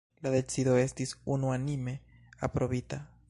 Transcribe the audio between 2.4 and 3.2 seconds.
aprobita.